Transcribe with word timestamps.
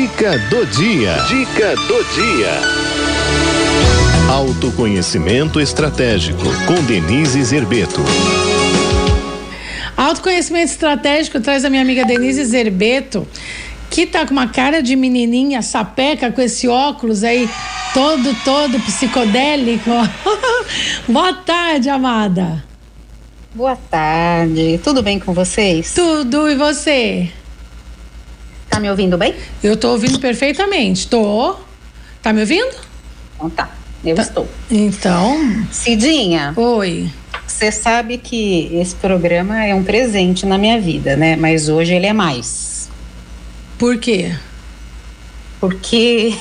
Dica 0.00 0.38
do 0.48 0.64
dia. 0.64 1.12
Dica 1.28 1.76
do 1.76 2.02
dia. 2.14 2.58
Autoconhecimento 4.30 5.60
estratégico 5.60 6.44
com 6.66 6.82
Denise 6.84 7.44
Zerbeto. 7.44 8.00
Autoconhecimento 9.94 10.70
estratégico 10.70 11.38
traz 11.38 11.66
a 11.66 11.68
minha 11.68 11.82
amiga 11.82 12.06
Denise 12.06 12.42
Zerbeto, 12.46 13.28
que 13.90 14.06
tá 14.06 14.24
com 14.24 14.32
uma 14.32 14.48
cara 14.48 14.82
de 14.82 14.96
menininha 14.96 15.60
sapeca 15.60 16.32
com 16.32 16.40
esse 16.40 16.66
óculos 16.66 17.22
aí 17.22 17.46
todo 17.92 18.34
todo 18.42 18.80
psicodélico. 18.80 19.90
Boa 21.06 21.34
tarde, 21.34 21.90
amada. 21.90 22.64
Boa 23.54 23.76
tarde. 23.76 24.80
Tudo 24.82 25.02
bem 25.02 25.18
com 25.18 25.34
vocês? 25.34 25.92
Tudo 25.92 26.48
e 26.48 26.54
você? 26.54 27.30
Tá 28.80 28.82
me 28.82 28.88
ouvindo 28.88 29.18
bem? 29.18 29.34
Eu 29.62 29.76
tô 29.76 29.90
ouvindo 29.90 30.18
perfeitamente. 30.18 31.06
Tô. 31.06 31.54
Tá 32.22 32.32
me 32.32 32.40
ouvindo? 32.40 32.74
Então 33.36 33.50
tá. 33.50 33.68
Eu 34.02 34.16
tá. 34.16 34.22
estou. 34.22 34.48
Então. 34.70 35.66
Cidinha. 35.70 36.54
Oi. 36.56 37.10
Você 37.46 37.70
sabe 37.70 38.16
que 38.16 38.70
esse 38.72 38.94
programa 38.94 39.62
é 39.62 39.74
um 39.74 39.84
presente 39.84 40.46
na 40.46 40.56
minha 40.56 40.80
vida, 40.80 41.14
né? 41.14 41.36
Mas 41.36 41.68
hoje 41.68 41.92
ele 41.92 42.06
é 42.06 42.14
mais. 42.14 42.88
Por 43.78 43.98
quê? 43.98 44.34
Porque 45.60 46.34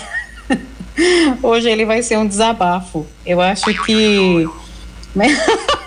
hoje 1.44 1.69
ele 1.69 1.83
vai 1.83 2.02
ser 2.02 2.17
um 2.17 2.25
desabafo. 2.25 3.05
Eu 3.25 3.41
acho 3.41 3.66
que. 3.83 4.47
Né? 5.13 5.27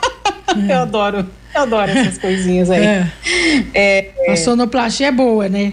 eu 0.69 0.81
adoro. 0.81 1.27
Eu 1.55 1.63
adoro 1.63 1.91
essas 1.91 2.19
coisinhas 2.19 2.71
aí. 2.71 2.85
É. 2.85 3.11
É, 3.73 4.33
a 4.33 4.37
sonoplastia 4.37 5.07
é 5.07 5.13
boa, 5.13 5.49
né? 5.49 5.73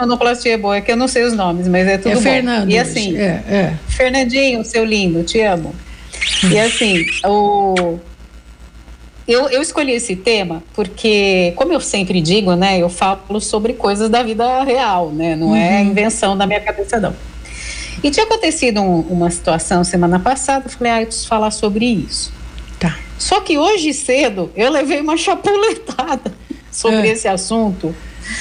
Sonoplastia 0.00 0.54
é 0.54 0.56
boa, 0.56 0.76
é 0.76 0.80
que 0.80 0.90
eu 0.90 0.96
não 0.96 1.06
sei 1.06 1.24
os 1.24 1.32
nomes, 1.34 1.68
mas 1.68 1.86
é 1.86 1.98
tudo 1.98 2.12
é 2.12 2.14
bom. 2.14 2.20
Fernando. 2.20 2.70
E 2.70 2.78
assim, 2.78 3.16
é, 3.16 3.42
é. 3.48 3.74
Fernandinho, 3.88 4.64
seu 4.64 4.84
lindo, 4.84 5.22
te 5.22 5.40
amo. 5.40 5.74
E 6.50 6.58
assim, 6.58 7.04
o 7.24 7.98
eu, 9.30 9.48
eu 9.48 9.62
escolhi 9.62 9.92
esse 9.92 10.16
tema 10.16 10.60
porque, 10.74 11.52
como 11.54 11.72
eu 11.72 11.80
sempre 11.80 12.20
digo, 12.20 12.56
né, 12.56 12.78
eu 12.82 12.88
falo 12.88 13.40
sobre 13.40 13.74
coisas 13.74 14.10
da 14.10 14.24
vida 14.24 14.64
real, 14.64 15.10
né, 15.10 15.36
não 15.36 15.54
é 15.54 15.68
uhum. 15.68 15.76
é 15.76 15.82
invenção 15.82 16.36
da 16.36 16.46
minha 16.46 16.60
cabeça, 16.60 16.98
não. 16.98 17.14
E 18.02 18.10
tinha 18.10 18.26
acontecido 18.26 18.80
um, 18.80 19.00
uma 19.02 19.30
situação 19.30 19.84
semana 19.84 20.18
passada, 20.18 20.66
eu 20.66 20.70
falei, 20.70 20.92
ah, 20.92 21.02
eu 21.02 21.06
preciso 21.06 21.28
falar 21.28 21.52
sobre 21.52 21.84
isso. 21.84 22.32
Tá. 22.80 22.98
Só 23.18 23.40
que 23.40 23.56
hoje 23.56 23.92
cedo 23.94 24.50
eu 24.56 24.70
levei 24.70 25.00
uma 25.00 25.14
chapuletada 25.18 26.32
sobre 26.72 27.08
é. 27.08 27.12
esse 27.12 27.28
assunto 27.28 27.94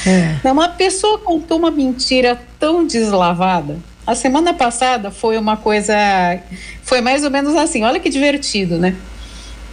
é. 0.06 0.52
Uma 0.52 0.70
pessoa 0.70 1.20
contou 1.20 1.58
uma 1.58 1.72
mentira 1.72 2.40
tão 2.60 2.86
deslavada. 2.86 3.78
A 4.06 4.16
semana 4.16 4.54
passada 4.54 5.12
foi 5.12 5.38
uma 5.38 5.56
coisa. 5.56 5.94
Foi 6.84 7.02
mais 7.02 7.24
ou 7.24 7.30
menos 7.30 7.56
assim. 7.56 7.84
Olha 7.84 8.00
que 8.00 8.10
divertido, 8.10 8.78
né? 8.78 8.96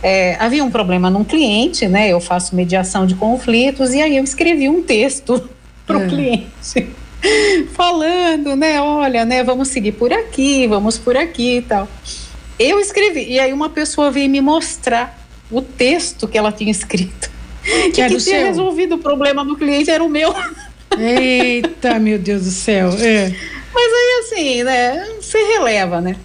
É, 0.03 0.37
havia 0.39 0.63
um 0.63 0.71
problema 0.71 1.09
num 1.09 1.25
cliente, 1.25 1.89
né? 1.89 2.09
Eu 2.09 2.21
faço 2.21 2.55
mediação 2.55 3.07
de 3.07 3.15
conflitos 3.15 3.95
e 3.95 4.03
aí 4.03 4.17
eu 4.17 4.25
escrevi 4.25 4.69
um 4.69 4.83
texto 4.83 5.49
para 5.87 5.99
o 5.99 6.03
é. 6.03 6.07
cliente 6.07 6.89
falando, 7.73 8.55
né? 8.55 8.81
Olha, 8.81 9.25
né? 9.25 9.43
Vamos 9.43 9.69
seguir 9.69 9.93
por 9.93 10.13
aqui, 10.13 10.67
vamos 10.67 10.99
por 10.99 11.17
aqui 11.17 11.59
e 11.59 11.63
tal. 11.63 11.89
Eu 12.59 12.79
escrevi 12.79 13.25
e 13.29 13.41
aí 13.41 13.53
uma 13.53 13.71
pessoa 13.71 14.11
veio 14.11 14.29
me 14.29 14.41
mostrar 14.41 15.19
o 15.51 15.63
texto 15.63 16.29
que 16.29 16.37
ela 16.37 16.53
tinha 16.53 16.71
escrito 16.73 17.36
que, 17.93 18.09
que 18.09 18.17
tinha 18.17 18.45
resolvido 18.45 18.95
o 18.95 18.99
problema 18.99 19.45
do 19.45 19.57
cliente 19.57 19.91
era 19.91 20.03
o 20.03 20.09
meu. 20.09 20.35
Eita, 20.99 21.99
meu 21.99 22.19
Deus 22.19 22.45
do 22.45 22.51
céu. 22.51 22.91
É. 23.01 23.33
Mas 23.75 23.93
aí 23.93 24.21
assim, 24.21 24.63
né? 24.63 25.07
Você 25.21 25.39
releva, 25.39 26.01
né? 26.01 26.17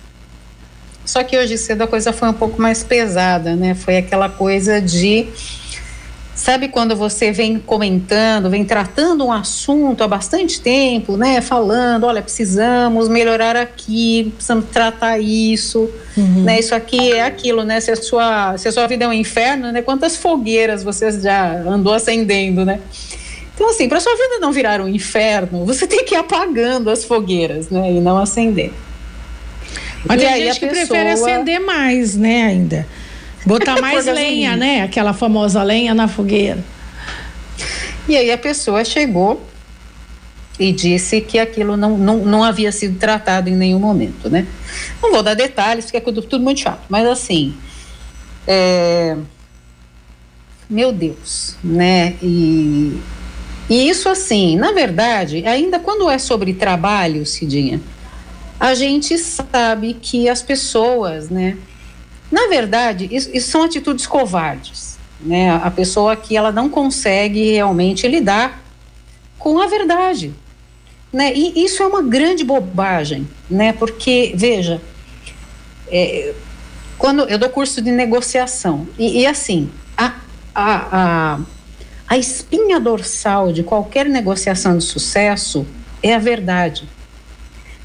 Só 1.04 1.24
que 1.24 1.38
hoje 1.38 1.58
cedo 1.58 1.82
a 1.82 1.88
coisa 1.88 2.14
foi 2.14 2.30
um 2.30 2.34
pouco 2.34 2.62
mais 2.62 2.84
pesada, 2.84 3.56
né? 3.56 3.76
Foi 3.76 3.98
aquela 3.98 4.30
coisa 4.30 4.80
de 4.80 5.28
Sabe 6.42 6.70
quando 6.70 6.96
você 6.96 7.32
vem 7.32 7.60
comentando, 7.60 8.50
vem 8.50 8.66
tratando 8.66 9.24
um 9.24 9.32
assunto 9.32 10.04
há 10.04 10.08
bastante 10.08 10.60
tempo, 10.60 11.16
né? 11.16 11.40
Falando, 11.40 12.06
olha, 12.06 12.20
precisamos 12.20 13.08
melhorar 13.08 13.56
aqui, 13.56 14.32
precisamos 14.34 14.66
tratar 14.72 15.20
isso, 15.20 15.88
uhum. 16.18 16.44
né? 16.44 16.60
Isso 16.60 16.74
aqui 16.74 17.12
é 17.12 17.26
aquilo, 17.26 17.64
né? 17.64 17.80
Se 17.80 17.92
a 17.92 17.96
sua, 17.96 18.58
se 18.58 18.68
a 18.68 18.72
sua 18.72 18.88
vida 18.88 19.06
é 19.06 19.08
um 19.08 19.14
inferno, 19.14 19.72
né? 19.72 19.84
Quantas 19.84 20.18
fogueiras 20.18 20.84
você 20.84 21.12
já 21.12 21.62
andou 21.62 21.94
acendendo, 21.94 22.66
né? 22.66 22.80
Então, 23.54 23.70
assim, 23.70 23.88
para 23.88 24.00
sua 24.00 24.14
vida 24.14 24.40
não 24.40 24.52
virar 24.52 24.82
um 24.82 24.90
inferno, 24.90 25.64
você 25.64 25.86
tem 25.86 26.04
que 26.04 26.16
ir 26.16 26.18
apagando 26.18 26.90
as 26.90 27.06
fogueiras, 27.06 27.70
né? 27.70 27.92
E 27.92 28.00
não 28.00 28.18
acender. 28.18 28.74
Mas 30.08 30.20
e 30.20 30.26
tem 30.26 30.46
gente 30.46 30.60
que 30.60 30.66
pessoa... 30.66 30.88
prefere 30.88 31.10
acender 31.12 31.60
mais, 31.60 32.16
né, 32.16 32.46
ainda. 32.46 32.88
Botar 33.46 33.80
mais 33.82 34.06
lenha, 34.06 34.56
né? 34.56 34.82
Aquela 34.82 35.14
famosa 35.14 35.64
lenha 35.64 35.94
na 35.94 36.08
fogueira. 36.08 36.64
E 38.08 38.16
aí 38.18 38.32
a 38.32 38.38
pessoa 38.38 38.84
chegou 38.84 39.42
e 40.60 40.72
disse 40.72 41.22
que 41.22 41.40
aquilo 41.40 41.76
não, 41.76 41.98
não, 41.98 42.18
não 42.18 42.44
havia 42.44 42.72
sido 42.72 43.00
tratado 43.00 43.50
em 43.50 43.56
nenhum 43.56 43.80
momento, 43.80 44.30
né? 44.30 44.46
Não 45.02 45.12
vou 45.12 45.24
dar 45.24 45.34
detalhes, 45.34 45.86
porque 45.86 45.98
é 45.98 46.02
tudo, 46.02 46.22
tudo 46.22 46.44
muito 46.44 46.60
chato, 46.60 46.84
mas 46.90 47.08
assim, 47.08 47.56
é... 48.48 49.18
meu 50.70 50.92
Deus, 50.92 51.56
né? 51.64 52.16
E, 52.22 53.00
e 53.70 53.90
isso 53.90 54.10
assim, 54.10 54.56
na 54.56 54.72
verdade, 54.72 55.46
ainda 55.48 55.80
quando 55.80 56.10
é 56.10 56.20
sobre 56.20 56.54
trabalho, 56.54 57.26
Cidinha, 57.26 57.82
a 58.60 58.76
gente 58.76 59.18
sabe 59.18 59.96
que 59.96 60.30
as 60.30 60.44
pessoas, 60.44 61.30
né? 61.30 61.58
Na 62.32 62.48
verdade, 62.48 63.10
isso, 63.12 63.30
isso 63.34 63.52
são 63.52 63.64
atitudes 63.64 64.08
covardes. 64.08 64.98
Né? 65.20 65.52
A 65.52 65.70
pessoa 65.70 66.16
que 66.16 66.36
ela 66.36 66.52
não 66.52 66.70
consegue 66.70 67.52
realmente 67.52 68.08
lidar 68.08 68.64
com 69.38 69.60
a 69.60 69.68
verdade. 69.68 70.34
Né? 71.12 71.34
E 71.36 71.64
isso 71.64 71.84
é 71.84 71.88
uma 71.88 72.02
grande 72.02 72.44
bobagem, 72.44 73.28
né? 73.50 73.74
porque, 73.74 74.32
veja, 74.36 74.82
é, 75.88 76.34
quando 76.98 77.24
eu 77.24 77.38
dou 77.38 77.50
curso 77.50 77.82
de 77.82 77.92
negociação, 77.92 78.88
e, 78.98 79.22
e 79.22 79.28
assim, 79.28 79.70
a, 79.98 80.14
a, 80.56 80.88
a, 81.36 81.40
a 82.08 82.18
espinha 82.18 82.80
dorsal 82.80 83.52
de 83.52 83.62
qualquer 83.62 84.06
negociação 84.06 84.78
de 84.78 84.86
sucesso 84.86 85.68
é 86.02 86.16
a 86.16 86.20
verdade 86.20 86.88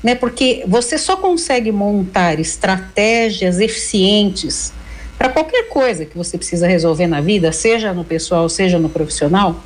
né? 0.06 0.15
Porque 0.15 0.62
você 0.69 0.97
só 0.99 1.17
consegue 1.17 1.72
montar 1.72 2.39
estratégias 2.39 3.59
eficientes 3.59 4.72
para 5.19 5.31
qualquer 5.31 5.65
coisa 5.65 6.06
que 6.06 6.17
você 6.17 6.39
precisa 6.39 6.69
resolver 6.69 7.09
na 7.09 7.21
vida, 7.21 7.50
seja 7.50 7.93
no 7.93 8.05
pessoal, 8.05 8.49
seja 8.49 8.78
no 8.78 8.89
profissional, 8.89 9.61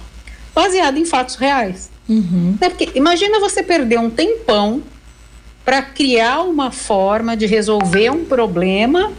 baseado 0.54 0.96
em 0.96 1.04
fatos 1.04 1.34
reais. 1.34 1.90
Uhum. 2.08 2.56
Né? 2.58 2.70
Porque 2.70 2.88
imagina 2.94 3.38
você 3.38 3.62
perder 3.62 3.98
um 3.98 4.08
tempão 4.08 4.82
para 5.62 5.82
criar 5.82 6.40
uma 6.40 6.70
forma 6.70 7.36
de 7.36 7.44
resolver 7.44 8.08
um 8.08 8.24
problema. 8.24 9.12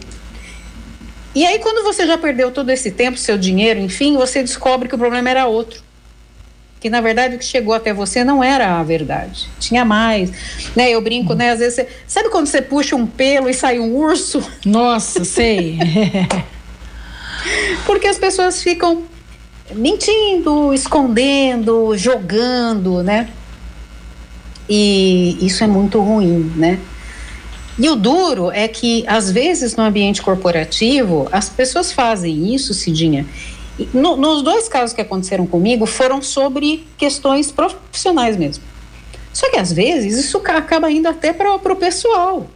E 1.36 1.46
aí, 1.46 1.60
quando 1.60 1.84
você 1.84 2.04
já 2.04 2.18
perdeu 2.18 2.50
todo 2.50 2.68
esse 2.70 2.90
tempo, 2.90 3.16
seu 3.16 3.38
dinheiro, 3.38 3.78
enfim, 3.78 4.16
você 4.16 4.42
descobre 4.42 4.88
que 4.88 4.96
o 4.96 4.98
problema 4.98 5.30
era 5.30 5.46
outro 5.46 5.84
que 6.82 6.90
na 6.90 7.00
verdade 7.00 7.36
o 7.36 7.38
que 7.38 7.44
chegou 7.44 7.72
até 7.72 7.94
você 7.94 8.24
não 8.24 8.42
era 8.42 8.80
a 8.80 8.82
verdade. 8.82 9.48
Tinha 9.60 9.84
mais, 9.84 10.32
né? 10.74 10.90
Eu 10.90 11.00
brinco, 11.00 11.32
né? 11.32 11.52
Às 11.52 11.60
vezes, 11.60 11.76
você, 11.76 11.88
sabe 12.08 12.28
quando 12.28 12.46
você 12.46 12.60
puxa 12.60 12.96
um 12.96 13.06
pelo 13.06 13.48
e 13.48 13.54
sai 13.54 13.78
um 13.78 13.94
urso? 13.94 14.42
Nossa, 14.66 15.22
sei. 15.24 15.78
Porque 17.86 18.08
as 18.08 18.18
pessoas 18.18 18.60
ficam 18.60 19.04
mentindo, 19.76 20.74
escondendo, 20.74 21.96
jogando, 21.96 23.00
né? 23.00 23.28
E 24.68 25.38
isso 25.40 25.62
é 25.62 25.68
muito 25.68 26.00
ruim, 26.00 26.52
né? 26.56 26.80
E 27.78 27.88
o 27.88 27.96
duro 27.96 28.50
é 28.50 28.66
que, 28.66 29.04
às 29.06 29.30
vezes, 29.30 29.76
no 29.76 29.84
ambiente 29.84 30.20
corporativo, 30.20 31.28
as 31.32 31.48
pessoas 31.48 31.92
fazem 31.92 32.54
isso, 32.54 32.74
Cidinha, 32.74 33.24
no, 33.92 34.16
nos 34.16 34.42
dois 34.42 34.68
casos 34.68 34.94
que 34.94 35.00
aconteceram 35.00 35.46
comigo 35.46 35.86
foram 35.86 36.20
sobre 36.20 36.86
questões 36.96 37.50
profissionais 37.50 38.36
mesmo. 38.36 38.64
Só 39.32 39.50
que 39.50 39.58
às 39.58 39.72
vezes 39.72 40.16
isso 40.16 40.38
acaba 40.44 40.90
indo 40.90 41.08
até 41.08 41.32
para 41.32 41.54
o 41.54 41.76
pessoal. 41.76 42.46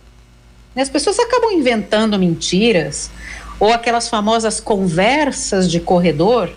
Né? 0.74 0.82
As 0.82 0.90
pessoas 0.90 1.18
acabam 1.18 1.52
inventando 1.52 2.18
mentiras 2.18 3.10
ou 3.58 3.72
aquelas 3.72 4.08
famosas 4.08 4.60
conversas 4.60 5.70
de 5.70 5.80
corredor 5.80 6.50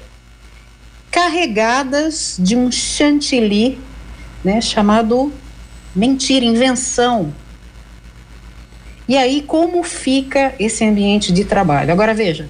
carregadas 1.10 2.36
de 2.38 2.56
um 2.56 2.72
chantilly 2.72 3.80
né, 4.44 4.62
chamado 4.62 5.32
mentira, 5.96 6.46
invenção. 6.46 7.34
E 9.08 9.18
aí, 9.18 9.42
como 9.42 9.82
fica 9.84 10.54
esse 10.60 10.86
ambiente 10.86 11.32
de 11.32 11.44
trabalho? 11.44 11.92
Agora 11.92 12.14
veja, 12.14 12.48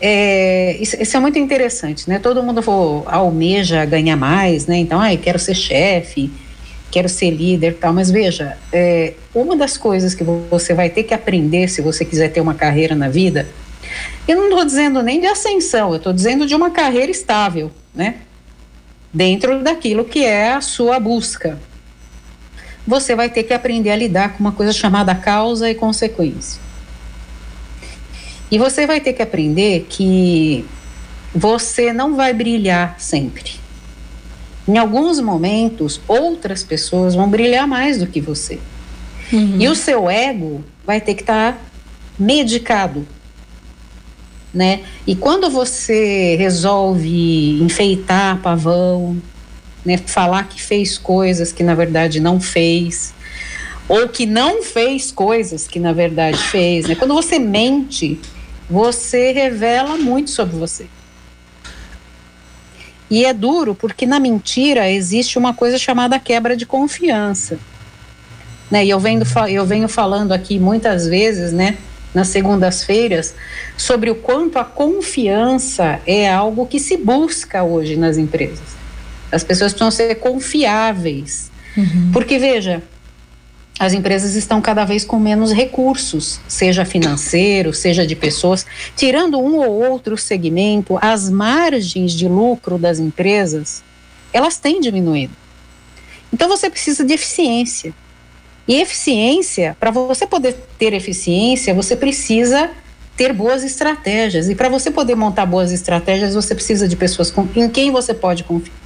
é, 0.00 0.76
isso, 0.80 0.96
isso, 1.00 1.16
é 1.16 1.20
muito 1.20 1.38
interessante, 1.38 2.08
né? 2.08 2.18
Todo 2.18 2.42
mundo 2.42 2.62
almeja 3.06 3.84
ganhar 3.84 4.16
mais, 4.16 4.66
né? 4.66 4.76
Então, 4.76 5.00
ah, 5.00 5.16
quero 5.16 5.38
ser 5.38 5.54
chefe, 5.54 6.30
quero 6.90 7.08
ser 7.08 7.30
líder 7.30 7.78
tal. 7.80 7.92
Mas 7.92 8.10
veja, 8.10 8.56
é, 8.72 9.14
uma 9.34 9.56
das 9.56 9.76
coisas 9.76 10.14
que 10.14 10.22
você 10.22 10.72
vai 10.72 10.88
ter 10.88 11.02
que 11.02 11.12
aprender 11.12 11.68
se 11.68 11.82
você 11.82 12.04
quiser 12.04 12.28
ter 12.28 12.40
uma 12.40 12.54
carreira 12.54 12.94
na 12.94 13.08
vida, 13.08 13.48
eu 14.26 14.36
não 14.36 14.48
estou 14.48 14.64
dizendo 14.64 15.02
nem 15.02 15.20
de 15.20 15.26
ascensão, 15.26 15.90
eu 15.90 15.96
estou 15.96 16.12
dizendo 16.12 16.46
de 16.46 16.54
uma 16.54 16.70
carreira 16.70 17.10
estável, 17.10 17.70
né? 17.92 18.16
Dentro 19.12 19.62
daquilo 19.62 20.04
que 20.04 20.24
é 20.24 20.52
a 20.52 20.60
sua 20.60 21.00
busca. 21.00 21.58
Você 22.86 23.16
vai 23.16 23.28
ter 23.28 23.42
que 23.42 23.52
aprender 23.52 23.90
a 23.90 23.96
lidar 23.96 24.34
com 24.34 24.40
uma 24.40 24.52
coisa 24.52 24.72
chamada 24.72 25.14
causa 25.14 25.68
e 25.68 25.74
consequência. 25.74 26.67
E 28.50 28.58
você 28.58 28.86
vai 28.86 29.00
ter 29.00 29.12
que 29.12 29.22
aprender 29.22 29.86
que 29.88 30.64
você 31.34 31.92
não 31.92 32.16
vai 32.16 32.32
brilhar 32.32 32.96
sempre. 32.98 33.52
Em 34.66 34.76
alguns 34.76 35.20
momentos, 35.20 36.00
outras 36.06 36.62
pessoas 36.62 37.14
vão 37.14 37.28
brilhar 37.28 37.66
mais 37.66 37.98
do 37.98 38.06
que 38.06 38.20
você. 38.20 38.58
Uhum. 39.32 39.56
E 39.60 39.68
o 39.68 39.74
seu 39.74 40.10
ego 40.10 40.64
vai 40.86 41.00
ter 41.00 41.14
que 41.14 41.22
estar 41.22 41.52
tá 41.52 41.58
medicado. 42.18 43.06
Né? 44.52 44.80
E 45.06 45.14
quando 45.14 45.50
você 45.50 46.36
resolve 46.36 47.62
enfeitar 47.62 48.40
pavão, 48.40 49.16
né, 49.84 49.98
falar 49.98 50.48
que 50.48 50.60
fez 50.60 50.96
coisas 50.98 51.52
que 51.52 51.62
na 51.62 51.74
verdade 51.74 52.18
não 52.18 52.40
fez, 52.40 53.14
ou 53.88 54.08
que 54.08 54.26
não 54.26 54.62
fez 54.62 55.10
coisas 55.10 55.66
que 55.66 55.78
na 55.78 55.92
verdade 55.92 56.38
fez, 56.38 56.86
né? 56.86 56.94
Quando 56.94 57.14
você 57.14 57.38
mente, 57.38 58.20
você 58.68 59.32
revela 59.32 59.96
muito 59.96 60.30
sobre 60.30 60.56
você. 60.56 60.86
E 63.10 63.24
é 63.24 63.32
duro 63.32 63.74
porque 63.74 64.04
na 64.04 64.20
mentira 64.20 64.90
existe 64.90 65.38
uma 65.38 65.54
coisa 65.54 65.78
chamada 65.78 66.18
quebra 66.18 66.56
de 66.56 66.66
confiança. 66.66 67.58
Né? 68.70 68.84
E 68.84 68.90
eu 68.90 69.00
venho, 69.00 69.22
eu 69.48 69.64
venho 69.64 69.88
falando 69.88 70.32
aqui 70.32 70.58
muitas 70.58 71.06
vezes, 71.06 71.52
né, 71.52 71.78
nas 72.12 72.28
segundas-feiras, 72.28 73.34
sobre 73.76 74.10
o 74.10 74.14
quanto 74.14 74.58
a 74.58 74.64
confiança 74.64 76.00
é 76.06 76.30
algo 76.30 76.66
que 76.66 76.78
se 76.78 76.96
busca 76.96 77.62
hoje 77.62 77.96
nas 77.96 78.18
empresas. 78.18 78.76
As 79.32 79.42
pessoas 79.42 79.72
precisam 79.72 79.90
ser 79.90 80.14
confiáveis. 80.16 81.50
Uhum. 81.76 82.10
Porque, 82.12 82.38
veja, 82.38 82.82
as 83.78 83.92
empresas 83.92 84.34
estão 84.34 84.60
cada 84.60 84.84
vez 84.84 85.04
com 85.04 85.20
menos 85.20 85.52
recursos, 85.52 86.40
seja 86.48 86.84
financeiro, 86.84 87.72
seja 87.72 88.04
de 88.04 88.16
pessoas. 88.16 88.66
Tirando 88.96 89.38
um 89.38 89.56
ou 89.56 89.90
outro 89.90 90.16
segmento, 90.18 90.98
as 91.00 91.30
margens 91.30 92.12
de 92.12 92.26
lucro 92.26 92.76
das 92.76 92.98
empresas, 92.98 93.84
elas 94.32 94.58
têm 94.58 94.80
diminuído. 94.80 95.32
Então 96.32 96.48
você 96.48 96.68
precisa 96.68 97.04
de 97.04 97.14
eficiência. 97.14 97.94
E 98.66 98.80
eficiência, 98.80 99.76
para 99.78 99.90
você 99.90 100.26
poder 100.26 100.54
ter 100.76 100.92
eficiência, 100.92 101.72
você 101.72 101.94
precisa 101.96 102.70
ter 103.16 103.32
boas 103.32 103.62
estratégias. 103.62 104.48
E 104.48 104.54
para 104.54 104.68
você 104.68 104.90
poder 104.90 105.14
montar 105.14 105.46
boas 105.46 105.72
estratégias, 105.72 106.34
você 106.34 106.54
precisa 106.54 106.86
de 106.86 106.96
pessoas 106.96 107.30
com, 107.30 107.48
em 107.56 107.68
quem 107.68 107.90
você 107.90 108.12
pode 108.12 108.44
confiar. 108.44 108.76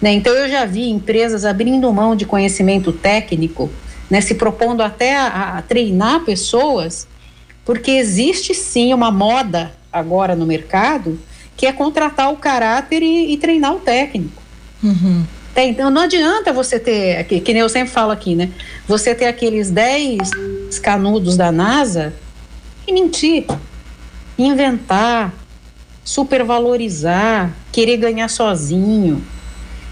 Né? 0.00 0.12
Então 0.12 0.34
eu 0.34 0.48
já 0.48 0.64
vi 0.64 0.90
empresas 0.90 1.44
abrindo 1.44 1.90
mão 1.92 2.16
de 2.16 2.26
conhecimento 2.26 2.92
técnico 2.92 3.70
né, 4.10 4.20
se 4.20 4.34
propondo 4.34 4.82
até 4.82 5.16
a, 5.16 5.58
a 5.58 5.62
treinar 5.62 6.24
pessoas, 6.24 7.06
porque 7.64 7.92
existe 7.92 8.54
sim 8.54 8.92
uma 8.92 9.10
moda 9.10 9.72
agora 9.92 10.34
no 10.34 10.46
mercado 10.46 11.18
que 11.56 11.66
é 11.66 11.72
contratar 11.72 12.32
o 12.32 12.36
caráter 12.36 13.02
e, 13.02 13.32
e 13.32 13.36
treinar 13.36 13.74
o 13.74 13.78
técnico. 13.78 14.42
Uhum. 14.82 15.24
Então 15.54 15.90
não 15.90 16.02
adianta 16.02 16.52
você 16.52 16.78
ter, 16.78 17.24
que, 17.24 17.38
que 17.40 17.52
nem 17.52 17.60
eu 17.60 17.68
sempre 17.68 17.92
falo 17.92 18.10
aqui, 18.10 18.34
né? 18.34 18.50
Você 18.88 19.14
ter 19.14 19.26
aqueles 19.26 19.70
10 19.70 20.78
canudos 20.82 21.36
da 21.36 21.52
NASA 21.52 22.14
e 22.86 22.92
mentir, 22.92 23.44
inventar, 24.38 25.32
supervalorizar, 26.02 27.54
querer 27.70 27.98
ganhar 27.98 28.28
sozinho. 28.28 29.22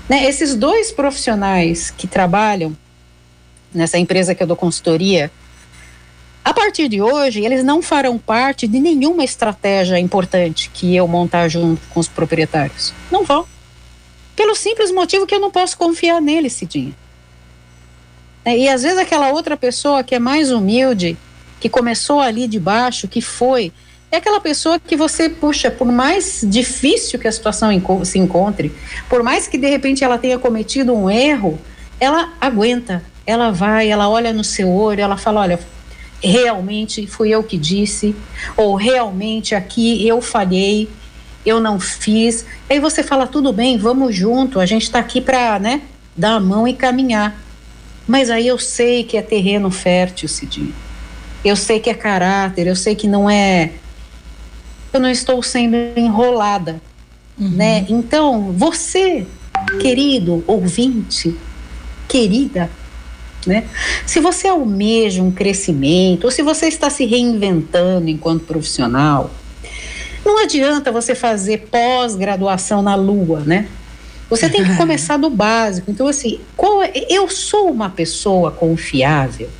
Né? 0.08 0.24
Esses 0.24 0.56
dois 0.56 0.90
profissionais 0.90 1.90
que 1.90 2.06
trabalham 2.06 2.76
nessa 3.72 3.98
empresa 3.98 4.34
que 4.34 4.42
eu 4.42 4.46
dou 4.46 4.56
consultoria, 4.56 5.30
a 6.44 6.54
partir 6.54 6.88
de 6.88 7.02
hoje, 7.02 7.44
eles 7.44 7.62
não 7.62 7.82
farão 7.82 8.18
parte 8.18 8.66
de 8.66 8.80
nenhuma 8.80 9.22
estratégia 9.22 9.98
importante 9.98 10.70
que 10.72 10.96
eu 10.96 11.06
montar 11.06 11.48
junto 11.48 11.80
com 11.90 12.00
os 12.00 12.08
proprietários. 12.08 12.92
Não 13.10 13.24
vão. 13.24 13.46
Pelo 14.34 14.54
simples 14.54 14.90
motivo 14.90 15.26
que 15.26 15.34
eu 15.34 15.40
não 15.40 15.50
posso 15.50 15.76
confiar 15.76 16.20
nele, 16.20 16.48
Cidinha. 16.48 16.94
É, 18.44 18.56
e 18.56 18.68
às 18.68 18.82
vezes 18.82 18.98
aquela 18.98 19.30
outra 19.32 19.56
pessoa 19.56 20.02
que 20.02 20.14
é 20.14 20.18
mais 20.18 20.50
humilde, 20.50 21.16
que 21.60 21.68
começou 21.68 22.20
ali 22.20 22.48
de 22.48 22.58
baixo, 22.58 23.06
que 23.06 23.20
foi, 23.20 23.70
é 24.10 24.16
aquela 24.16 24.40
pessoa 24.40 24.78
que 24.78 24.96
você, 24.96 25.28
puxa, 25.28 25.70
por 25.70 25.86
mais 25.86 26.40
difícil 26.42 27.18
que 27.18 27.28
a 27.28 27.32
situação 27.32 27.70
se 28.04 28.18
encontre, 28.18 28.72
por 29.08 29.22
mais 29.22 29.46
que 29.46 29.58
de 29.58 29.68
repente 29.68 30.02
ela 30.02 30.18
tenha 30.18 30.38
cometido 30.38 30.92
um 30.94 31.08
erro, 31.08 31.58
ela 32.00 32.32
aguenta, 32.40 33.04
ela 33.30 33.52
vai, 33.52 33.88
ela 33.88 34.08
olha 34.08 34.32
no 34.32 34.42
seu 34.42 34.68
olho, 34.68 35.00
ela 35.00 35.16
fala: 35.16 35.42
olha, 35.42 35.60
realmente 36.20 37.06
fui 37.06 37.30
eu 37.30 37.44
que 37.44 37.56
disse, 37.56 38.14
ou 38.56 38.74
realmente 38.74 39.54
aqui 39.54 40.06
eu 40.06 40.20
falhei, 40.20 40.88
eu 41.46 41.60
não 41.60 41.78
fiz. 41.78 42.44
Aí 42.68 42.80
você 42.80 43.04
fala: 43.04 43.28
tudo 43.28 43.52
bem, 43.52 43.78
vamos 43.78 44.14
junto, 44.16 44.58
a 44.58 44.66
gente 44.66 44.82
está 44.82 44.98
aqui 44.98 45.20
para 45.20 45.60
né, 45.60 45.82
dar 46.16 46.34
a 46.34 46.40
mão 46.40 46.66
e 46.66 46.74
caminhar. 46.74 47.40
Mas 48.06 48.30
aí 48.30 48.48
eu 48.48 48.58
sei 48.58 49.04
que 49.04 49.16
é 49.16 49.22
terreno 49.22 49.70
fértil, 49.70 50.28
Cidinho. 50.28 50.74
Eu 51.44 51.54
sei 51.54 51.78
que 51.78 51.88
é 51.88 51.94
caráter, 51.94 52.66
eu 52.66 52.74
sei 52.74 52.96
que 52.96 53.06
não 53.06 53.30
é. 53.30 53.70
Eu 54.92 54.98
não 54.98 55.08
estou 55.08 55.40
sendo 55.40 55.76
enrolada, 55.96 56.82
uhum. 57.38 57.50
né? 57.50 57.86
Então, 57.88 58.52
você, 58.52 59.24
querido 59.80 60.42
ouvinte, 60.48 61.36
querida, 62.08 62.68
né? 63.46 63.64
Se 64.06 64.20
você 64.20 64.48
almeja 64.48 65.22
um 65.22 65.30
crescimento, 65.30 66.24
ou 66.24 66.30
se 66.30 66.42
você 66.42 66.66
está 66.66 66.90
se 66.90 67.04
reinventando 67.04 68.08
enquanto 68.08 68.44
profissional, 68.44 69.30
não 70.24 70.38
adianta 70.42 70.92
você 70.92 71.14
fazer 71.14 71.68
pós-graduação 71.70 72.82
na 72.82 72.94
lua, 72.94 73.40
né? 73.40 73.68
Você 74.28 74.48
tem 74.48 74.62
que 74.62 74.76
começar 74.76 75.16
do 75.16 75.28
básico. 75.28 75.90
Então, 75.90 76.06
assim, 76.06 76.40
é, 76.94 77.12
eu 77.12 77.28
sou 77.28 77.70
uma 77.70 77.90
pessoa 77.90 78.52
confiável. 78.52 79.50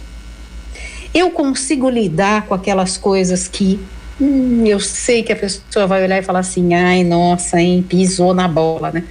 Eu 1.12 1.30
consigo 1.30 1.90
lidar 1.90 2.46
com 2.46 2.54
aquelas 2.54 2.96
coisas 2.96 3.49
que 3.49 3.80
hum, 4.20 4.64
eu 4.64 4.78
sei 4.78 5.25
que 5.25 5.32
a 5.32 5.37
pessoa 5.37 5.88
vai 5.88 6.04
olhar 6.04 6.18
e 6.18 6.22
falar 6.22 6.38
assim: 6.38 6.72
ai, 6.72 7.02
nossa, 7.02 7.60
hein, 7.60 7.82
pisou 7.82 8.32
na 8.32 8.46
bola, 8.46 8.92
né? 8.92 9.04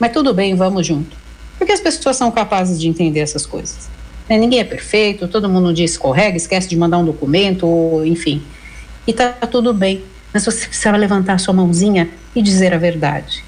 Mas 0.00 0.10
tudo 0.12 0.34
bem, 0.34 0.56
vamos 0.56 0.84
junto. 0.84 1.16
Porque 1.58 1.72
as 1.72 1.80
pessoas 1.80 2.16
são 2.16 2.30
capazes 2.32 2.80
de 2.80 2.88
entender 2.88 3.20
essas 3.20 3.46
coisas. 3.46 3.88
Né? 4.28 4.38
Ninguém 4.38 4.60
é 4.60 4.64
perfeito, 4.64 5.28
todo 5.28 5.48
mundo 5.48 5.70
um 5.70 5.72
dia 5.72 5.84
escorrega, 5.84 6.36
esquece 6.36 6.68
de 6.68 6.76
mandar 6.76 6.98
um 6.98 7.04
documento, 7.04 7.66
ou, 7.66 8.06
enfim. 8.06 8.42
E 9.06 9.12
tá 9.12 9.32
tudo 9.50 9.72
bem. 9.74 10.02
Mas 10.32 10.44
você 10.44 10.66
precisa 10.66 10.96
levantar 10.96 11.34
a 11.34 11.38
sua 11.38 11.54
mãozinha 11.54 12.10
e 12.34 12.42
dizer 12.42 12.74
a 12.74 12.78
verdade. 12.78 13.44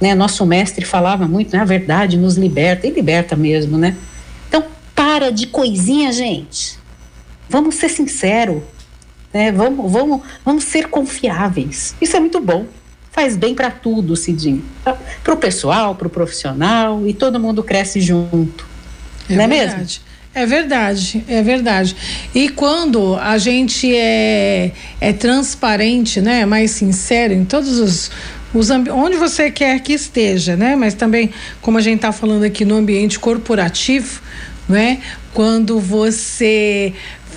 Né? 0.00 0.14
Nosso 0.14 0.44
mestre 0.46 0.84
falava 0.84 1.26
muito, 1.26 1.54
né? 1.54 1.62
A 1.62 1.64
verdade 1.64 2.16
nos 2.16 2.36
liberta, 2.36 2.86
e 2.86 2.90
liberta 2.90 3.36
mesmo, 3.36 3.76
né? 3.76 3.96
Então, 4.48 4.64
para 4.94 5.30
de 5.30 5.46
coisinha, 5.46 6.12
gente. 6.12 6.78
Vamos 7.48 7.74
ser 7.74 7.90
sinceros. 7.90 8.62
Né? 9.32 9.52
Vamos, 9.52 9.90
vamos, 9.90 10.20
vamos 10.44 10.64
ser 10.64 10.88
confiáveis. 10.88 11.94
Isso 12.00 12.16
é 12.16 12.20
muito 12.20 12.40
bom. 12.40 12.66
Faz 13.10 13.36
bem 13.36 13.54
para 13.54 13.70
tudo, 13.70 14.16
Cidinho. 14.16 14.64
Para 14.82 15.34
o 15.34 15.36
pessoal, 15.36 15.94
para 15.94 16.06
o 16.06 16.10
profissional, 16.10 17.06
e 17.06 17.12
todo 17.12 17.38
mundo 17.38 17.62
cresce 17.62 18.00
junto. 18.00 18.73
É 19.28 19.36
não 19.36 19.44
é 19.44 19.48
verdade. 19.48 19.78
mesmo? 19.78 20.14
É 20.34 20.46
verdade, 20.46 21.24
é 21.28 21.42
verdade. 21.42 21.96
E 22.34 22.48
quando 22.48 23.16
a 23.16 23.38
gente 23.38 23.94
é, 23.94 24.72
é 25.00 25.12
transparente, 25.12 26.20
né, 26.20 26.44
mais 26.44 26.72
sincero 26.72 27.32
em 27.32 27.44
todos 27.44 27.78
os, 27.78 28.10
os 28.52 28.68
onde 28.70 29.16
você 29.16 29.48
quer 29.48 29.78
que 29.78 29.92
esteja, 29.92 30.56
né, 30.56 30.74
mas 30.74 30.94
também 30.94 31.30
como 31.62 31.78
a 31.78 31.80
gente 31.80 31.96
está 31.96 32.10
falando 32.10 32.42
aqui 32.42 32.64
no 32.64 32.74
ambiente 32.74 33.16
corporativo, 33.16 34.20
né, 34.68 34.98
quando 35.32 35.78
você 35.78 36.92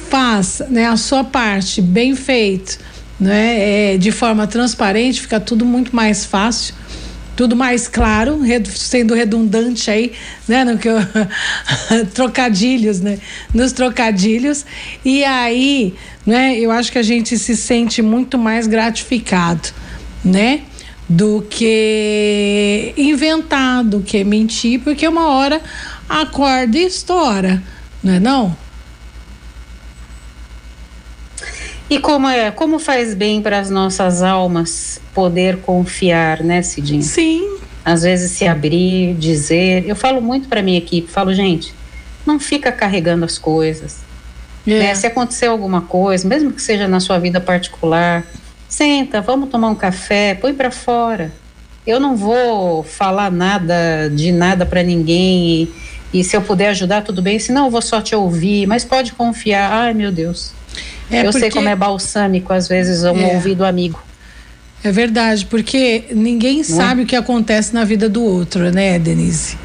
faz, 0.09 0.63
né, 0.67 0.87
a 0.87 0.97
sua 0.97 1.23
parte 1.23 1.83
bem 1.83 2.15
feito, 2.15 2.79
né, 3.19 3.93
é, 3.93 3.97
de 3.97 4.11
forma 4.11 4.47
transparente, 4.47 5.21
fica 5.21 5.39
tudo 5.39 5.63
muito 5.63 5.95
mais 5.95 6.25
fácil 6.25 6.73
tudo 7.37 7.55
mais 7.55 7.87
claro, 7.87 8.41
sendo 8.65 9.13
redundante 9.13 9.91
aí, 9.91 10.11
né, 10.47 10.65
no 10.65 10.75
que 10.79 10.89
eu, 10.89 10.97
trocadilhos, 12.13 12.99
né, 12.99 13.19
nos 13.53 13.71
trocadilhos. 13.71 14.65
E 15.05 15.23
aí, 15.23 15.93
né, 16.25 16.57
eu 16.57 16.71
acho 16.71 16.91
que 16.91 16.97
a 16.97 17.03
gente 17.03 17.37
se 17.37 17.55
sente 17.55 18.01
muito 18.01 18.39
mais 18.39 18.65
gratificado, 18.65 19.69
né? 20.25 20.61
Do 21.07 21.45
que 21.49 22.93
inventar, 22.97 23.81
do 23.83 24.01
que 24.01 24.25
mentir, 24.25 24.81
porque 24.81 25.07
uma 25.07 25.29
hora 25.29 25.61
acorda 26.09 26.77
e 26.77 26.85
estoura, 26.85 27.63
não 28.03 28.13
é 28.13 28.19
não? 28.19 28.66
E 31.89 31.99
como 31.99 32.27
é, 32.27 32.51
como 32.51 32.79
faz 32.79 33.13
bem 33.13 33.41
para 33.41 33.59
as 33.59 33.69
nossas 33.69 34.21
almas 34.21 34.99
poder 35.13 35.57
confiar, 35.57 36.43
né, 36.43 36.61
Cidinha? 36.61 37.01
Sim. 37.01 37.57
Às 37.83 38.03
vezes 38.03 38.31
se 38.31 38.45
abrir, 38.45 39.13
dizer. 39.15 39.87
Eu 39.87 39.95
falo 39.95 40.21
muito 40.21 40.49
para 40.49 40.61
minha 40.61 40.77
equipe, 40.77 41.09
falo, 41.09 41.33
gente, 41.33 41.73
não 42.25 42.37
fica 42.39 42.71
carregando 42.71 43.23
as 43.23 43.37
coisas. 43.37 43.99
É. 44.67 44.79
Né? 44.79 44.95
Se 44.95 45.07
acontecer 45.07 45.45
alguma 45.45 45.81
coisa, 45.81 46.27
mesmo 46.27 46.51
que 46.51 46.61
seja 46.61 46.87
na 46.89 46.99
sua 46.99 47.17
vida 47.17 47.39
particular, 47.39 48.25
senta, 48.67 49.21
vamos 49.21 49.49
tomar 49.49 49.69
um 49.69 49.75
café, 49.75 50.35
põe 50.35 50.53
para 50.53 50.69
fora. 50.69 51.31
Eu 51.85 52.01
não 52.01 52.17
vou 52.17 52.83
falar 52.83 53.31
nada 53.31 54.09
de 54.13 54.33
nada 54.33 54.65
para 54.65 54.83
ninguém 54.83 55.69
e, 56.13 56.19
e, 56.19 56.23
se 56.25 56.35
eu 56.35 56.41
puder 56.41 56.67
ajudar, 56.69 57.01
tudo 57.01 57.21
bem. 57.21 57.39
Se 57.39 57.53
não, 57.53 57.65
eu 57.65 57.71
vou 57.71 57.81
só 57.81 58.01
te 58.01 58.13
ouvir, 58.13 58.67
mas 58.67 58.83
pode 58.83 59.13
confiar. 59.13 59.71
Ai, 59.71 59.93
meu 59.93 60.11
Deus. 60.11 60.56
É 61.09 61.19
eu 61.19 61.25
porque... 61.25 61.39
sei 61.39 61.49
como 61.49 61.69
é 61.69 61.75
balsâmico, 61.75 62.53
às 62.53 62.67
vezes, 62.67 63.03
um 63.03 63.19
é. 63.19 63.35
ouvido 63.35 63.65
amigo. 63.65 64.01
É 64.83 64.91
verdade, 64.91 65.45
porque 65.45 66.05
ninguém 66.11 66.55
não 66.55 66.61
é? 66.61 66.63
sabe 66.63 67.03
o 67.03 67.05
que 67.05 67.15
acontece 67.15 67.73
na 67.73 67.83
vida 67.83 68.07
do 68.07 68.23
outro, 68.23 68.71
né, 68.71 68.99
Denise? 68.99 69.57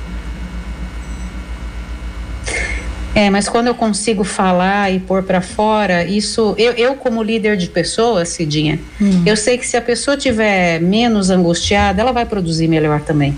É, 3.14 3.28
mas 3.28 3.46
quando 3.46 3.66
eu 3.66 3.74
consigo 3.74 4.24
falar 4.24 4.90
e 4.90 4.98
pôr 4.98 5.22
para 5.22 5.42
fora, 5.42 6.02
isso, 6.02 6.54
eu, 6.56 6.72
eu 6.72 6.94
como 6.94 7.22
líder 7.22 7.58
de 7.58 7.68
pessoas, 7.68 8.30
Cidinha, 8.30 8.80
hum. 9.00 9.22
eu 9.26 9.36
sei 9.36 9.58
que 9.58 9.66
se 9.66 9.76
a 9.76 9.82
pessoa 9.82 10.16
tiver 10.16 10.80
menos 10.80 11.28
angustiada, 11.28 12.00
ela 12.00 12.12
vai 12.12 12.24
produzir 12.24 12.68
melhor 12.68 13.02
também. 13.02 13.36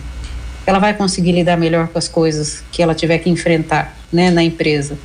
Ela 0.65 0.79
vai 0.79 0.95
conseguir 0.95 1.33
lidar 1.33 1.57
melhor 1.57 1.89
com 1.89 1.99
as 1.99 2.07
coisas 2.07 2.63
que 2.71 2.83
ela 2.83 2.95
tiver 2.95 3.19
que 3.19 3.29
enfrentar, 3.29 3.97
né, 4.13 4.31
na 4.31 4.45
empresa. 4.45 4.97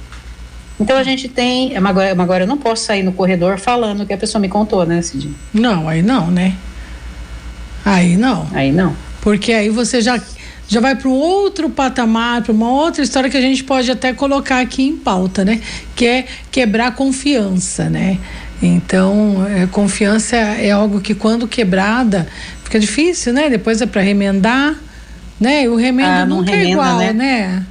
Então 0.80 0.98
a 0.98 1.04
gente 1.04 1.28
tem, 1.28 1.76
agora, 1.76 2.12
agora 2.12 2.44
eu 2.44 2.48
não 2.48 2.58
posso 2.58 2.86
sair 2.86 3.04
no 3.04 3.12
corredor 3.12 3.58
falando 3.58 4.02
o 4.02 4.06
que 4.06 4.14
a 4.14 4.18
pessoa 4.18 4.42
me 4.42 4.48
contou, 4.48 4.86
né, 4.86 5.02
Cidinha? 5.02 5.34
Não, 5.54 5.90
aí 5.90 6.02
não, 6.02 6.32
né? 6.32 6.56
Aí 7.84 8.16
não. 8.16 8.48
Aí 8.54 8.72
não. 8.72 8.96
Porque 9.22 9.52
aí 9.52 9.70
você 9.70 10.02
já 10.02 10.20
já 10.70 10.80
vai 10.80 10.96
para 10.96 11.10
um 11.10 11.14
outro 11.14 11.68
patamar, 11.68 12.44
para 12.44 12.52
uma 12.52 12.70
outra 12.70 13.04
história 13.04 13.28
que 13.28 13.36
a 13.36 13.42
gente 13.42 13.64
pode 13.64 13.90
até 13.90 14.14
colocar 14.14 14.60
aqui 14.60 14.84
em 14.84 14.96
pauta, 14.96 15.44
né? 15.44 15.60
Que 15.96 16.06
é 16.06 16.26
quebrar 16.52 16.94
confiança, 16.94 17.90
né? 17.90 18.20
Então, 18.62 19.48
é, 19.48 19.66
confiança 19.66 20.36
é 20.36 20.70
algo 20.70 21.02
que 21.02 21.16
quando 21.16 21.48
quebrada 21.48 22.28
fica 22.64 22.80
difícil, 22.80 23.34
né? 23.34 23.50
Depois 23.50 23.82
é 23.82 23.88
para 23.88 24.02
remendar, 24.02 24.76
né? 25.40 25.64
E 25.64 25.68
o 25.68 25.76
remendo 25.76 26.10
ah, 26.10 26.26
nunca 26.26 26.52
é 26.52 26.56
remenda, 26.56 26.70
é 26.70 26.72
igual, 26.72 26.98
né? 27.00 27.14
né? 27.14 27.66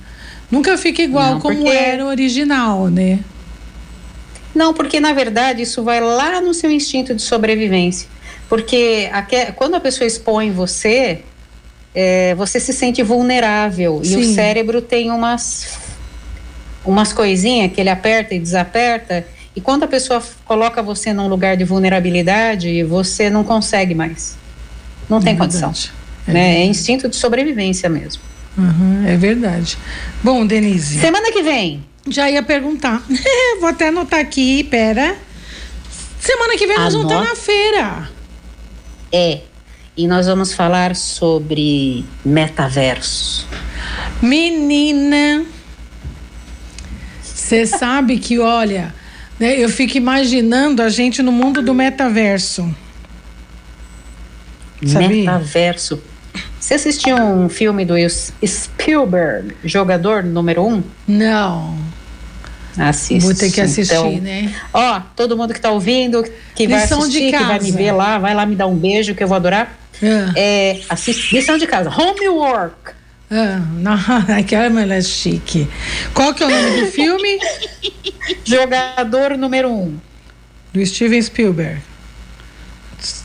Nunca 0.50 0.78
fica 0.78 1.02
igual 1.02 1.34
não, 1.34 1.40
como 1.40 1.68
era 1.68 2.04
o 2.04 2.08
original, 2.08 2.88
né? 2.88 3.20
Não, 4.54 4.72
porque 4.72 4.98
na 4.98 5.12
verdade 5.12 5.62
isso 5.62 5.82
vai 5.82 6.00
lá 6.00 6.40
no 6.40 6.54
seu 6.54 6.70
instinto 6.70 7.14
de 7.14 7.22
sobrevivência. 7.22 8.08
Porque 8.48 9.10
a, 9.12 9.22
quando 9.52 9.74
a 9.74 9.80
pessoa 9.80 10.06
expõe 10.06 10.50
você, 10.50 11.22
é, 11.94 12.34
você 12.34 12.58
se 12.58 12.72
sente 12.72 13.02
vulnerável 13.02 14.00
Sim. 14.02 14.12
e 14.12 14.16
o 14.22 14.34
cérebro 14.34 14.80
tem 14.80 15.10
umas 15.10 15.78
umas 16.84 17.12
coisinhas 17.12 17.72
que 17.72 17.80
ele 17.80 17.90
aperta 17.90 18.34
e 18.34 18.38
desaperta 18.38 19.26
e 19.54 19.60
quando 19.60 19.82
a 19.82 19.88
pessoa 19.88 20.22
coloca 20.44 20.82
você 20.82 21.12
num 21.12 21.28
lugar 21.28 21.56
de 21.56 21.64
vulnerabilidade 21.64 22.82
você 22.84 23.28
não 23.28 23.42
consegue 23.42 23.94
mais 23.94 24.38
não 25.08 25.20
tem 25.20 25.34
é 25.34 25.36
condição 25.36 25.72
é, 26.26 26.32
né? 26.32 26.60
é 26.60 26.64
instinto 26.64 27.08
de 27.08 27.16
sobrevivência 27.16 27.88
mesmo 27.88 28.22
uhum, 28.58 29.06
é 29.06 29.16
verdade. 29.16 29.78
Bom 30.22 30.46
Denise. 30.46 30.98
Semana 31.00 31.32
que 31.32 31.42
vem. 31.42 31.84
Já 32.08 32.30
ia 32.30 32.42
perguntar. 32.42 33.02
Vou 33.60 33.68
até 33.68 33.88
anotar 33.88 34.20
aqui 34.20 34.64
pera. 34.64 35.16
Semana 36.20 36.56
que 36.56 36.66
vem 36.66 36.76
nós 36.76 36.92
vamos 36.92 37.10
estar 37.10 37.24
na 37.24 37.34
feira. 37.34 38.10
É 39.12 39.40
e 39.98 40.06
nós 40.06 40.26
vamos 40.28 40.52
falar 40.52 40.94
sobre 40.94 42.04
metaverso. 42.24 43.44
Menina, 44.22 45.44
você 47.20 47.66
sabe 47.66 48.16
que, 48.18 48.38
olha, 48.38 48.94
né, 49.40 49.58
eu 49.58 49.68
fico 49.68 49.96
imaginando 49.96 50.82
a 50.82 50.88
gente 50.88 51.20
no 51.20 51.32
mundo 51.32 51.60
do 51.60 51.74
metaverso. 51.74 52.72
Metaverso. 54.80 56.00
Você 56.68 56.74
assistiu 56.74 57.16
um 57.16 57.48
filme 57.48 57.82
do 57.82 57.94
Spielberg, 58.46 59.56
jogador 59.64 60.22
número 60.22 60.62
um? 60.62 60.82
Não. 61.06 61.78
Assiste. 62.76 63.24
Vou 63.24 63.34
ter 63.34 63.50
que 63.50 63.58
assistir, 63.58 63.94
então, 63.94 64.20
né? 64.20 64.54
Ó, 64.74 65.00
todo 65.16 65.34
mundo 65.34 65.54
que 65.54 65.58
está 65.58 65.70
ouvindo, 65.70 66.22
que 66.54 66.66
Lição 66.66 66.98
vai 66.98 67.08
assistir, 67.08 67.32
que 67.32 67.42
vai 67.42 67.58
me 67.58 67.72
ver 67.72 67.92
lá, 67.92 68.18
vai 68.18 68.34
lá 68.34 68.44
me 68.44 68.54
dar 68.54 68.66
um 68.66 68.76
beijo 68.76 69.14
que 69.14 69.24
eu 69.24 69.26
vou 69.26 69.36
adorar. 69.36 69.78
É. 70.02 70.32
é 70.36 70.80
assist, 70.90 71.34
lição 71.34 71.56
de 71.56 71.66
casa, 71.66 71.88
homework. 71.88 72.92
Ah, 73.30 73.62
não, 73.72 73.96
aquela 74.36 74.68
mulher 74.68 75.02
chique. 75.02 75.66
Qual 76.12 76.34
que 76.34 76.42
é 76.42 76.46
o 76.48 76.50
nome 76.50 76.82
do 76.82 76.86
filme? 76.88 77.38
Jogador 78.44 79.38
número 79.38 79.70
um. 79.70 79.96
Do 80.74 80.84
Steven 80.84 81.22
Spielberg. 81.22 81.80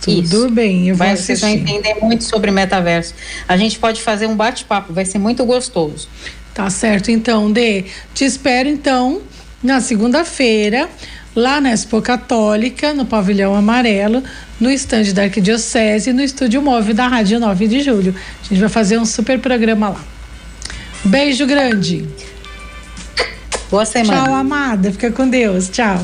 Tudo 0.01 0.21
Isso. 0.21 0.49
bem, 0.49 0.89
eu 0.89 0.95
vou 0.95 1.07
Vocês 1.07 1.41
vão 1.41 1.49
entender 1.49 1.95
muito 1.95 2.23
sobre 2.23 2.51
metaverso. 2.51 3.13
A 3.47 3.57
gente 3.57 3.79
pode 3.79 4.01
fazer 4.01 4.27
um 4.27 4.35
bate-papo, 4.35 4.93
vai 4.93 5.05
ser 5.05 5.17
muito 5.17 5.43
gostoso. 5.45 6.07
Tá 6.53 6.69
certo, 6.69 7.09
então, 7.09 7.51
Dê. 7.51 7.85
Te 8.13 8.25
espero, 8.25 8.69
então, 8.69 9.21
na 9.63 9.81
segunda-feira, 9.81 10.87
lá 11.35 11.59
na 11.59 11.71
Expo 11.71 12.01
Católica, 12.01 12.93
no 12.93 13.05
Pavilhão 13.05 13.55
Amarelo, 13.55 14.23
no 14.59 14.69
estande 14.69 15.13
da 15.13 15.23
Arquidiocese 15.23 16.11
e 16.11 16.13
no 16.13 16.21
estúdio 16.21 16.61
móvel 16.61 16.93
da 16.93 17.07
Rádio 17.07 17.39
9 17.39 17.67
de 17.67 17.81
Julho. 17.81 18.15
A 18.41 18.47
gente 18.47 18.59
vai 18.59 18.69
fazer 18.69 18.99
um 18.99 19.05
super 19.05 19.39
programa 19.39 19.89
lá. 19.89 20.03
Beijo 21.03 21.45
grande. 21.47 22.07
Boa 23.69 23.85
semana. 23.85 24.25
Tchau, 24.25 24.35
amada. 24.35 24.91
Fica 24.91 25.11
com 25.11 25.27
Deus. 25.27 25.67
Tchau. 25.69 25.99